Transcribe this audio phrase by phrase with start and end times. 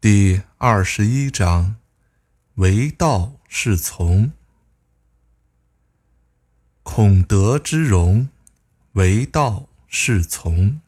[0.00, 1.76] 第二十一章：
[2.54, 4.32] 唯道是从。
[6.84, 8.28] 孔德之容，
[8.92, 10.80] 唯道是从。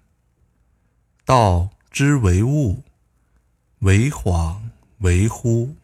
[1.24, 2.84] 道之为物，
[3.80, 4.60] 为恍
[5.00, 5.74] 为惚。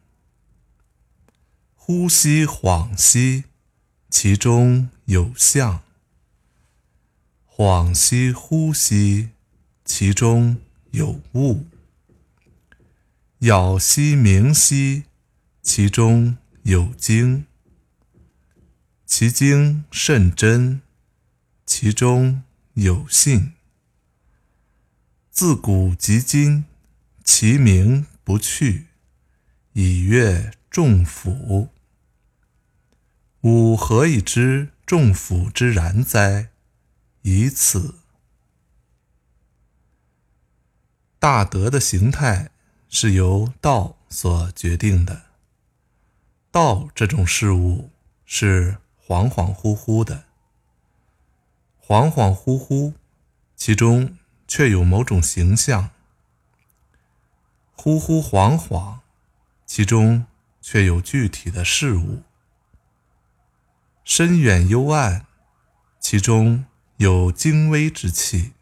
[1.89, 3.45] 呼吸恍兮，
[4.11, 5.83] 其中有象；
[7.49, 9.29] 恍兮惚兮，
[9.85, 10.57] 其中
[10.91, 11.65] 有物。
[13.39, 15.05] 杳兮明兮，
[15.63, 17.45] 其中有精；
[19.07, 20.83] 其精甚真，
[21.65, 22.43] 其中
[22.75, 23.53] 有信。
[25.31, 26.65] 自古及今，
[27.23, 28.87] 其名不去，
[29.75, 31.69] 以阅众甫。
[33.43, 36.51] 吾何以知众甫之然哉？
[37.23, 37.97] 以此。
[41.19, 42.51] 大德的形态。
[42.89, 45.25] 是由道所决定的。
[46.51, 47.91] 道这种事物
[48.25, 50.25] 是恍恍惚惚的，
[51.85, 52.95] 恍恍惚惚，
[53.57, 55.91] 其中却有某种形象；
[57.77, 59.01] 惚惚恍恍，
[59.67, 60.25] 其中
[60.63, 62.23] 却有具体的事物；
[64.09, 65.27] 深远幽暗，
[65.99, 66.65] 其中
[66.99, 68.53] 有精微之气。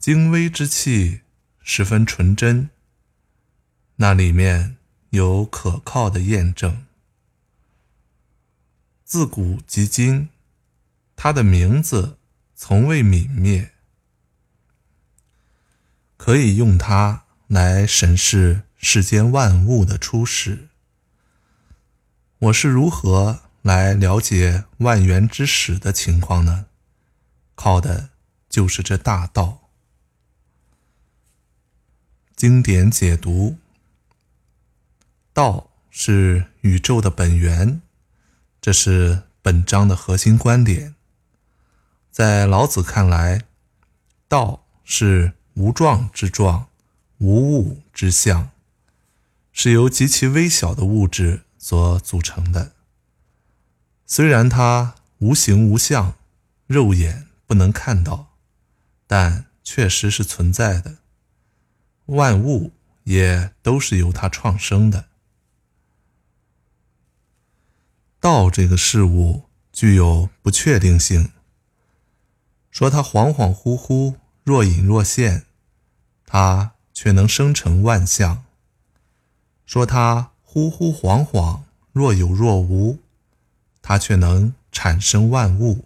[0.00, 1.20] 精微之气。
[1.62, 2.68] 十分纯真，
[3.96, 4.76] 那里面
[5.10, 6.84] 有可靠的验证。
[9.02, 10.28] 自古及今，
[11.16, 12.18] 他的名字
[12.54, 13.72] 从未泯灭，
[16.18, 20.68] 可以用它来审视世间万物的初始。
[22.40, 26.66] 我是如何来了解万源之始的情况呢？
[27.54, 28.10] 靠的
[28.50, 29.70] 就是这大道。
[32.36, 33.56] 经典解读：
[35.32, 37.80] 道是宇宙的本源，
[38.60, 40.94] 这是本章的核心观点。
[42.10, 43.44] 在老子看来，
[44.28, 46.66] 道是无状之状，
[47.16, 48.50] 无物之象，
[49.52, 52.73] 是由极其微小的物质所组成的。
[54.06, 56.14] 虽然它无形无相，
[56.66, 58.36] 肉眼不能看到，
[59.06, 60.98] 但确实是存在的。
[62.06, 62.72] 万物
[63.04, 65.06] 也都是由它创生的。
[68.20, 71.32] 道这个事物具有不确定性，
[72.70, 75.46] 说它恍恍惚惚、若隐若现，
[76.26, 78.44] 它却能生成万象；
[79.64, 82.98] 说它忽忽恍恍、若有若无，
[83.86, 85.84] 它却能产生万物。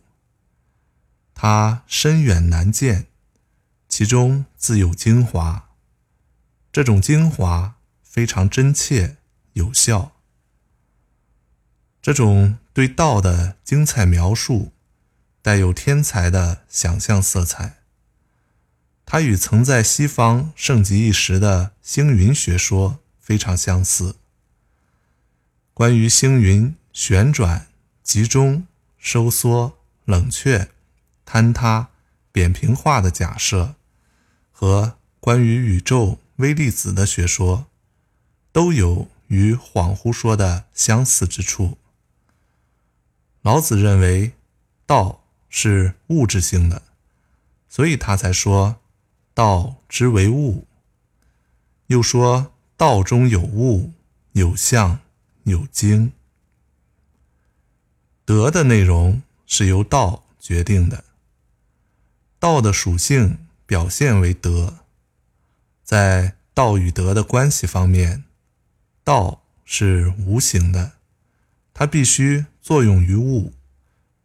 [1.34, 3.06] 它深远难见，
[3.88, 5.70] 其中自有精华。
[6.70, 9.16] 这种精华非常真切
[9.54, 10.12] 有效。
[12.00, 14.70] 这种对道的精彩描述，
[15.42, 17.78] 带有天才的想象色彩。
[19.04, 24.14] 它与曾在西方盛极一时的星云学说非常相似。
[25.74, 27.67] 关于星云旋转、
[28.08, 29.76] 集中、收缩、
[30.06, 30.70] 冷却、
[31.26, 31.90] 坍塌、
[32.32, 33.74] 扁平化的假设，
[34.50, 36.18] 和关于宇宙。
[36.36, 37.66] 微粒子的学说
[38.50, 41.76] 都有与恍惚说的相似之处。
[43.42, 44.32] 老子认为
[44.86, 46.80] 道是物质性的，
[47.68, 48.76] 所以他才说
[49.34, 50.66] 道之为物，
[51.88, 53.92] 又说道中有物、
[54.32, 55.00] 有象、
[55.42, 56.12] 有精。
[58.28, 61.02] 德的内容是由道决定的，
[62.38, 64.80] 道的属性表现为德。
[65.82, 68.24] 在道与德的关系方面，
[69.02, 70.92] 道是无形的，
[71.72, 73.54] 它必须作用于物，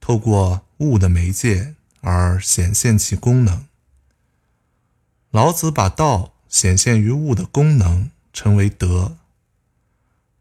[0.02, 3.66] 透过物的媒介而显现其功能。
[5.32, 9.16] 老子把道显现于物的功能称为德。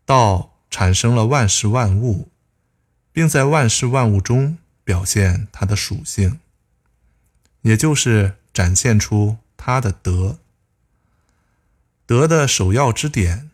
[0.04, 2.31] 道产生了万事万物，
[3.12, 6.40] 并在万事万物中表现它的属性，
[7.60, 10.38] 也就是展现出它的德。
[12.06, 13.50] 德的首要之点，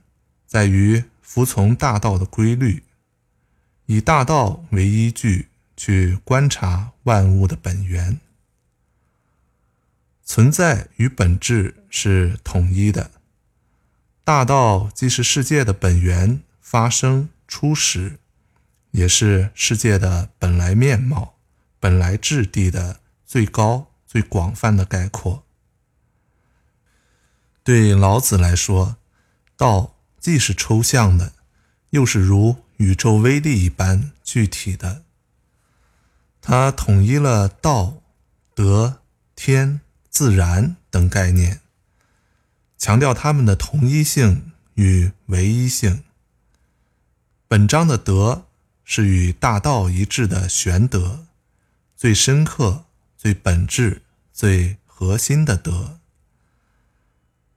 [0.47, 2.83] 在于服从大道的规律，
[3.87, 8.19] 以大道为依据去观察万物的本源。
[10.25, 13.11] 存在与本质是统一的，
[14.25, 18.19] 大道既是世界的本源、发生、初始，
[18.91, 21.35] 也是世界的本来面貌、
[21.79, 25.45] 本来质地的最高、最广泛的概括。
[27.63, 28.97] 对老子来说，
[29.57, 31.33] 道既是抽象的，
[31.91, 35.05] 又是如宇宙微粒一般具体的。
[36.41, 38.03] 他统一了道、
[38.55, 39.03] 德、
[39.35, 41.61] 天、自然等概念。
[42.79, 46.05] 强调它们的同一性与唯一性。
[47.49, 48.47] 本章的德
[48.91, 51.27] 是与大道一致的玄德，
[51.95, 52.87] 最深刻、
[53.19, 54.01] 最本质、
[54.33, 56.01] 最核心的德。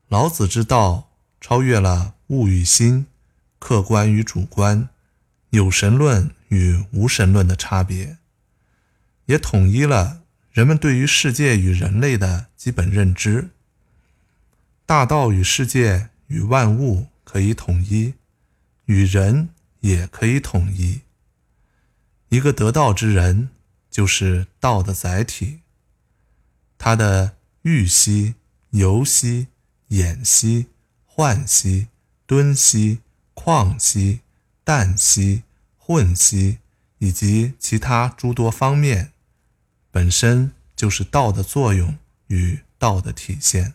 [0.10, 3.08] 老子之道超越了物与心、
[3.60, 4.90] 客观与主观、
[5.52, 8.18] 有神论与无神论的差别，
[9.28, 13.52] 也统一了人们对于世界与人类的基本认知。
[14.86, 18.16] 大道与世界与万物可以统一，
[18.88, 19.48] 与人
[19.80, 21.00] 也可以统一。
[22.32, 23.50] 一个得道之人，
[23.90, 25.60] 就是道的载体。
[26.78, 28.36] 他的欲兮、
[28.70, 29.48] 游兮、
[29.90, 30.68] 演兮、
[31.14, 31.90] 涣兮、
[32.26, 33.00] 敦兮、
[33.36, 34.22] 旷兮、
[34.64, 35.44] 淡兮、
[35.78, 36.60] 混兮，
[37.00, 39.12] 以及其他诸多方面，
[39.92, 41.98] 本身就是道的作用
[42.28, 43.74] 与道的体现。